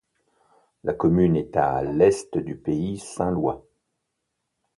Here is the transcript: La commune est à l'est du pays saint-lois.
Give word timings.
La 0.83 0.93
commune 0.95 1.35
est 1.35 1.55
à 1.55 1.83
l'est 1.83 2.35
du 2.39 2.55
pays 2.57 2.97
saint-lois. 2.97 3.63